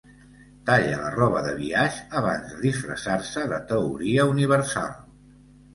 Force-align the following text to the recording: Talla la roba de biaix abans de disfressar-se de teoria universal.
Talla 0.69 0.95
la 1.01 1.11
roba 1.15 1.43
de 1.47 1.51
biaix 1.59 1.99
abans 2.23 2.49
de 2.55 2.59
disfressar-se 2.65 3.45
de 3.55 3.61
teoria 3.75 4.31
universal. 4.35 4.95